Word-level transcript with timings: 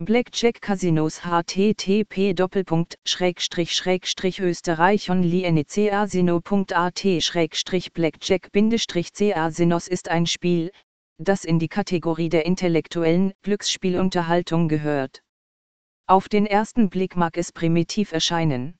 Blackjack 0.00 0.60
Casinos 0.60 1.24
http 1.24 2.32
österreich 4.38 5.10
onlinecasino.at 5.10 7.04
blackjack 7.94 8.52
casinos 8.52 9.88
ist 9.88 10.08
ein 10.08 10.26
Spiel, 10.26 10.70
das 11.18 11.44
in 11.44 11.58
die 11.58 11.66
Kategorie 11.66 12.28
der 12.28 12.46
intellektuellen 12.46 13.32
Glücksspielunterhaltung 13.42 14.68
gehört. 14.68 15.24
Auf 16.06 16.28
den 16.28 16.46
ersten 16.46 16.90
Blick 16.90 17.16
mag 17.16 17.36
es 17.36 17.50
primitiv 17.50 18.12
erscheinen. 18.12 18.78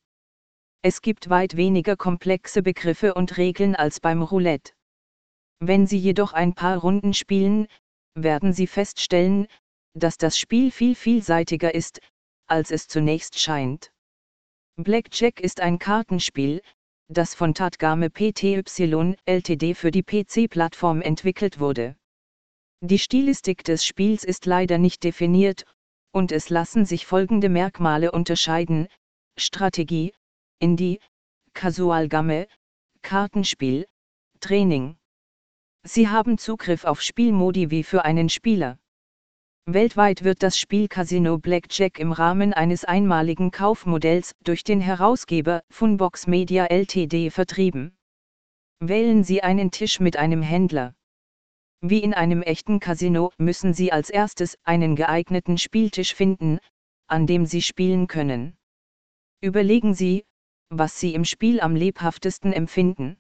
Es 0.82 1.02
gibt 1.02 1.30
weit 1.30 1.56
weniger 1.56 1.96
komplexe 1.96 2.62
Begriffe 2.62 3.14
und 3.14 3.38
Regeln 3.38 3.74
als 3.74 3.98
beim 3.98 4.22
Roulette. 4.22 4.72
Wenn 5.58 5.88
Sie 5.88 5.98
jedoch 5.98 6.32
ein 6.32 6.54
paar 6.54 6.78
Runden 6.78 7.12
spielen, 7.12 7.66
werden 8.14 8.52
Sie 8.52 8.68
feststellen, 8.68 9.48
dass 9.98 10.18
das 10.18 10.38
Spiel 10.38 10.70
viel 10.70 10.94
vielseitiger 10.94 11.74
ist, 11.74 12.00
als 12.46 12.70
es 12.70 12.88
zunächst 12.88 13.38
scheint. 13.38 13.92
Blackjack 14.76 15.40
ist 15.40 15.60
ein 15.60 15.78
Kartenspiel, 15.78 16.62
das 17.08 17.34
von 17.34 17.54
Tatgame 17.54 18.10
Pty 18.10 18.62
Ltd 19.24 19.74
für 19.74 19.90
die 19.90 20.02
PC-Plattform 20.02 21.00
entwickelt 21.00 21.58
wurde. 21.58 21.96
Die 22.80 22.98
Stilistik 22.98 23.64
des 23.64 23.84
Spiels 23.84 24.24
ist 24.24 24.46
leider 24.46 24.78
nicht 24.78 25.02
definiert, 25.02 25.64
und 26.12 26.32
es 26.32 26.48
lassen 26.48 26.84
sich 26.84 27.06
folgende 27.06 27.48
Merkmale 27.48 28.12
unterscheiden: 28.12 28.88
Strategie, 29.36 30.12
Indie, 30.60 31.00
Casual-Game, 31.54 32.46
Kartenspiel, 33.02 33.86
Training. 34.40 34.96
Sie 35.82 36.08
haben 36.08 36.38
Zugriff 36.38 36.84
auf 36.84 37.00
Spielmodi 37.00 37.70
wie 37.70 37.82
für 37.82 38.04
einen 38.04 38.28
Spieler. 38.28 38.78
Weltweit 39.70 40.24
wird 40.24 40.42
das 40.42 40.58
Spiel 40.58 40.88
Casino 40.88 41.36
Blackjack 41.36 41.98
im 41.98 42.12
Rahmen 42.12 42.54
eines 42.54 42.86
einmaligen 42.86 43.50
Kaufmodells 43.50 44.32
durch 44.42 44.64
den 44.64 44.80
Herausgeber 44.80 45.62
Funbox 45.68 46.26
Media 46.26 46.64
Ltd 46.64 47.30
vertrieben. 47.30 47.94
Wählen 48.80 49.24
Sie 49.24 49.42
einen 49.42 49.70
Tisch 49.70 50.00
mit 50.00 50.16
einem 50.16 50.40
Händler. 50.40 50.94
Wie 51.82 51.98
in 51.98 52.14
einem 52.14 52.40
echten 52.40 52.80
Casino 52.80 53.30
müssen 53.36 53.74
Sie 53.74 53.92
als 53.92 54.08
erstes 54.08 54.56
einen 54.62 54.96
geeigneten 54.96 55.58
Spieltisch 55.58 56.14
finden, 56.14 56.60
an 57.06 57.26
dem 57.26 57.44
Sie 57.44 57.60
spielen 57.60 58.06
können. 58.06 58.56
Überlegen 59.42 59.92
Sie, 59.92 60.24
was 60.70 60.98
Sie 60.98 61.12
im 61.12 61.26
Spiel 61.26 61.60
am 61.60 61.76
lebhaftesten 61.76 62.54
empfinden. 62.54 63.18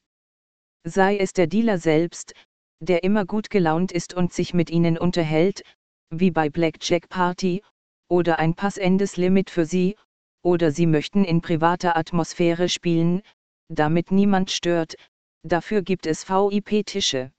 Sei 0.82 1.18
es 1.18 1.34
der 1.34 1.46
Dealer 1.46 1.76
selbst, 1.76 2.32
der 2.80 3.02
immer 3.04 3.26
gut 3.26 3.50
gelaunt 3.50 3.92
ist 3.92 4.14
und 4.14 4.32
sich 4.32 4.54
mit 4.54 4.70
Ihnen 4.70 4.96
unterhält, 4.96 5.62
wie 6.10 6.30
bei 6.30 6.48
Blackjack 6.48 7.08
Party, 7.08 7.62
oder 8.08 8.38
ein 8.38 8.54
passendes 8.54 9.16
Limit 9.16 9.50
für 9.50 9.66
Sie, 9.66 9.96
oder 10.42 10.70
Sie 10.70 10.86
möchten 10.86 11.24
in 11.24 11.42
privater 11.42 11.96
Atmosphäre 11.96 12.68
spielen, 12.68 13.22
damit 13.68 14.10
niemand 14.10 14.50
stört, 14.50 14.96
dafür 15.42 15.82
gibt 15.82 16.06
es 16.06 16.28
VIP-Tische. 16.28 17.32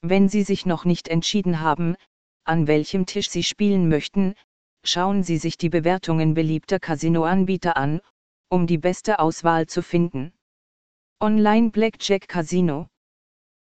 Wenn 0.00 0.28
Sie 0.28 0.42
sich 0.42 0.66
noch 0.66 0.84
nicht 0.84 1.08
entschieden 1.08 1.60
haben, 1.60 1.96
an 2.44 2.66
welchem 2.66 3.06
Tisch 3.06 3.28
Sie 3.28 3.42
spielen 3.42 3.88
möchten, 3.88 4.34
schauen 4.84 5.22
Sie 5.22 5.36
sich 5.36 5.58
die 5.58 5.68
Bewertungen 5.68 6.34
beliebter 6.34 6.80
Casinoanbieter 6.80 7.76
an, 7.76 8.00
um 8.48 8.66
die 8.66 8.78
beste 8.78 9.18
Auswahl 9.18 9.66
zu 9.66 9.82
finden. 9.82 10.32
Online 11.20 11.70
Blackjack 11.70 12.26
Casino 12.26 12.88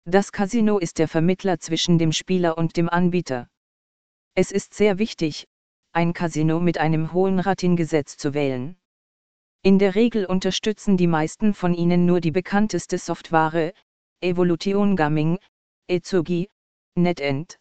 Das 0.04 0.32
Casino 0.32 0.78
ist 0.78 1.00
der 1.00 1.08
Vermittler 1.08 1.60
zwischen 1.60 1.98
dem 1.98 2.12
Spieler 2.12 2.58
und 2.58 2.76
dem 2.76 2.90
Anbieter. 2.90 3.48
Es 4.38 4.52
ist 4.52 4.74
sehr 4.74 5.00
wichtig, 5.00 5.48
ein 5.94 6.12
Casino 6.12 6.60
mit 6.60 6.78
einem 6.78 7.14
hohen 7.14 7.40
Ratinggesetz 7.40 8.18
zu 8.18 8.34
wählen. 8.34 8.78
In 9.64 9.80
der 9.80 9.96
Regel 9.96 10.26
unterstützen 10.26 10.98
die 10.98 11.08
meisten 11.08 11.54
von 11.54 11.74
ihnen 11.74 12.06
nur 12.06 12.20
die 12.20 12.32
bekannteste 12.32 12.98
Software, 12.98 13.74
Evolution 14.20 14.98
Gaming, 14.98 15.40
Ezogi, 15.88 16.50
NetEnt. 16.96 17.58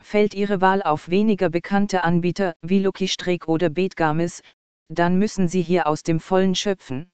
Fällt 0.00 0.32
Ihre 0.34 0.60
Wahl 0.60 0.80
auf 0.80 1.08
weniger 1.08 1.50
bekannte 1.50 2.04
Anbieter 2.04 2.54
wie 2.62 2.78
Lucky 2.78 3.08
Streak 3.08 3.48
oder 3.48 3.68
Betgames, 3.68 4.42
dann 4.88 5.18
müssen 5.18 5.48
Sie 5.48 5.62
hier 5.62 5.88
aus 5.88 6.04
dem 6.04 6.20
Vollen 6.20 6.54
schöpfen. 6.54 7.10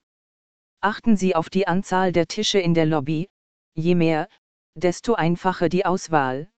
Achten 0.83 1.17
Sie 1.17 1.35
auf 1.35 1.49
die 1.49 1.67
Anzahl 1.67 2.13
der 2.13 2.29
Tische 2.29 2.59
in 2.59 2.75
der 2.75 2.87
Lobby, 2.87 3.31
je 3.75 3.95
mehr, 3.95 4.29
desto 4.75 5.15
einfacher 5.15 5.71
die 5.71 5.87
Auswahl. 5.87 6.51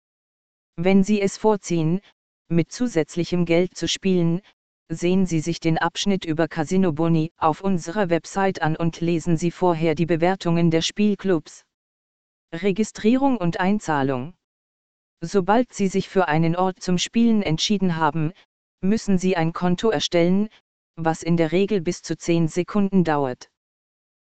Wenn 0.81 1.03
Sie 1.03 1.21
es 1.21 1.37
vorziehen, 1.37 2.00
mit 2.49 2.71
zusätzlichem 2.71 3.47
Geld 3.47 3.77
zu 3.77 3.89
spielen, 3.89 4.41
sehen 4.89 5.27
Sie 5.27 5.41
sich 5.41 5.59
den 5.59 5.77
Abschnitt 5.77 6.25
über 6.25 6.47
Casino 6.47 6.93
Boni 6.93 7.33
auf 7.37 7.62
unserer 7.62 8.11
Website 8.11 8.62
an 8.62 8.77
und 8.77 9.00
lesen 9.00 9.37
Sie 9.37 9.50
vorher 9.50 9.97
die 9.97 10.06
Bewertungen 10.06 10.71
der 10.71 10.83
Spielclubs. 10.83 11.65
Registrierung 12.55 13.38
und 13.38 13.59
Einzahlung. 13.59 14.34
Sobald 15.21 15.72
Sie 15.72 15.88
sich 15.88 16.09
für 16.09 16.28
einen 16.28 16.55
Ort 16.55 16.81
zum 16.81 16.97
Spielen 16.97 17.43
entschieden 17.43 17.97
haben, 17.97 18.33
müssen 18.81 19.19
Sie 19.19 19.37
ein 19.37 19.53
Konto 19.53 19.91
erstellen, 19.91 20.49
was 20.94 21.25
in 21.25 21.37
der 21.37 21.50
Regel 21.50 21.81
bis 21.81 22.03
zu 22.03 22.17
10 22.17 22.47
Sekunden 22.47 23.03
dauert. 23.03 23.50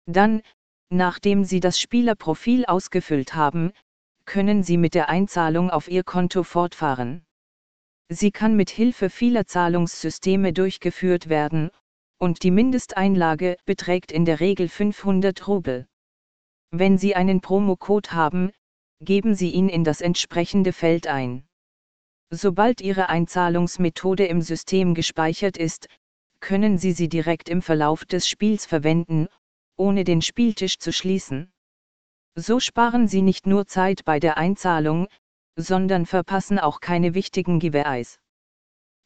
Dann, 0.06 0.42
nachdem 0.90 1.46
Sie 1.46 1.62
das 1.62 1.80
Spielerprofil 1.80 2.66
ausgefüllt 2.66 3.36
haben, 3.36 3.72
können 4.32 4.64
Sie 4.64 4.78
mit 4.78 4.94
der 4.94 5.10
Einzahlung 5.10 5.70
auf 5.70 5.90
Ihr 5.90 6.06
Konto 6.06 6.44
fortfahren. 6.44 7.26
Sie 8.08 8.32
kann 8.32 8.56
mit 8.56 8.70
Hilfe 8.70 9.10
vieler 9.10 9.46
Zahlungssysteme 9.46 10.54
durchgeführt 10.54 11.28
werden, 11.28 11.70
und 12.18 12.44
die 12.44 12.52
Mindesteinlage 12.52 13.58
beträgt 13.66 14.10
in 14.10 14.24
der 14.24 14.40
Regel 14.40 14.70
500 14.70 15.50
Rubel. 15.50 15.86
Wenn 16.70 16.98
Sie 16.98 17.14
einen 17.14 17.42
Promocode 17.42 18.14
haben, 18.14 18.54
geben 19.02 19.36
Sie 19.36 19.50
ihn 19.50 19.68
in 19.68 19.84
das 19.84 20.00
entsprechende 20.00 20.72
Feld 20.72 21.08
ein. 21.08 21.46
Sobald 22.30 22.80
Ihre 22.80 23.10
Einzahlungsmethode 23.10 24.28
im 24.28 24.42
System 24.42 24.94
gespeichert 24.94 25.58
ist, 25.58 25.90
können 26.40 26.78
Sie 26.78 26.94
sie 26.94 27.10
direkt 27.10 27.50
im 27.50 27.62
Verlauf 27.62 28.06
des 28.06 28.30
Spiels 28.30 28.66
verwenden, 28.66 29.28
ohne 29.76 30.06
den 30.06 30.22
Spieltisch 30.22 30.80
zu 30.80 30.94
schließen. 30.94 31.51
So 32.36 32.60
sparen 32.60 33.08
Sie 33.08 33.22
nicht 33.22 33.46
nur 33.46 33.68
Zeit 33.68 34.06
bei 34.06 34.20
der 34.20 34.38
Einzahlung, 34.38 35.08
sondern 35.58 36.06
verpassen 36.06 36.60
auch 36.60 36.80
keine 36.80 37.14
wichtigen 37.14 37.60
Giveaways. 37.60 38.20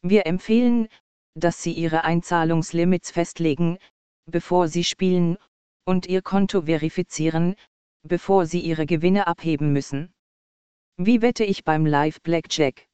Wir 0.02 0.26
empfehlen, 0.26 0.88
dass 1.34 1.62
Sie 1.62 1.72
Ihre 1.72 2.04
Einzahlungslimits 2.04 3.10
festlegen, 3.10 3.78
bevor 4.26 4.68
Sie 4.68 4.84
spielen, 4.84 5.36
und 5.84 6.06
Ihr 6.06 6.22
Konto 6.22 6.62
verifizieren, 6.62 7.56
bevor 8.02 8.46
Sie 8.46 8.60
Ihre 8.60 8.86
Gewinne 8.86 9.26
abheben 9.26 9.72
müssen. 9.72 10.14
Wie 10.96 11.20
wette 11.20 11.44
ich 11.44 11.64
beim 11.64 11.84
Live 11.84 12.22
Blackjack? 12.22 12.86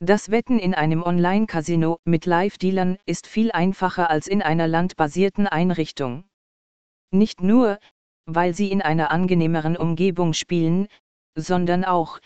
Das 0.00 0.30
Wetten 0.30 0.58
in 0.58 0.74
einem 0.74 1.02
Online-Casino 1.02 1.98
mit 2.04 2.26
Live-Dealern 2.26 2.98
ist 3.06 3.26
viel 3.26 3.52
einfacher 3.52 4.10
als 4.10 4.26
in 4.26 4.42
einer 4.42 4.66
landbasierten 4.66 5.46
Einrichtung. 5.46 6.24
Nicht 7.10 7.40
nur, 7.40 7.78
weil 8.26 8.54
sie 8.54 8.70
in 8.70 8.82
einer 8.82 9.10
angenehmeren 9.10 9.76
Umgebung 9.76 10.32
spielen, 10.32 10.88
sondern 11.36 11.84
auch, 11.84 12.18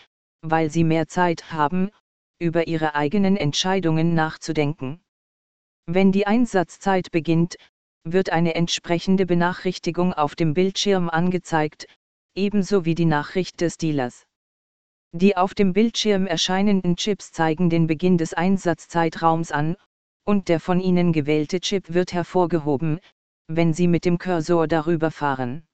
weil 0.43 0.71
sie 0.71 0.85
mehr 0.85 1.09
Zeit 1.09 1.53
haben, 1.53 1.91
über 2.39 2.69
ihre 2.69 2.95
eigenen 2.95 3.37
Entscheidungen 3.37 4.15
nachzudenken. 4.15 5.01
Wenn 5.87 6.13
die 6.13 6.27
Einsatzzeit 6.27 7.11
beginnt, 7.11 7.57
wird 8.05 8.31
eine 8.31 8.55
entsprechende 8.55 9.27
Benachrichtigung 9.27 10.13
auf 10.15 10.37
dem 10.37 10.55
Bildschirm 10.55 11.11
angezeigt, 11.11 11.87
ebenso 12.35 12.85
wie 12.85 12.95
die 12.95 13.05
Nachricht 13.05 13.61
des 13.61 13.79
Dealers. 13.79 14.27
Die 15.13 15.37
auf 15.37 15.55
dem 15.55 15.73
Bildschirm 15.73 16.27
erscheinenden 16.27 16.97
Chips 16.97 17.33
zeigen 17.33 17.71
den 17.71 17.87
Beginn 17.87 18.19
des 18.19 18.35
Einsatzzeitraums 18.35 19.51
an, 19.51 19.77
und 20.25 20.49
der 20.49 20.61
von 20.61 20.81
ihnen 20.81 21.13
gewählte 21.13 21.61
Chip 21.61 21.95
wird 21.95 22.13
hervorgehoben, 22.13 23.01
wenn 23.47 23.73
Sie 23.73 23.89
mit 23.89 24.05
dem 24.05 24.19
Cursor 24.19 24.69
darüber 24.69 25.11
fahren. 25.11 25.68